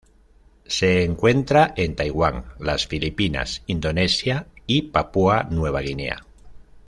[0.65, 6.25] Se encuentra en Taiwán, las Filipinas, Indonesia y Papúa Nueva Guinea.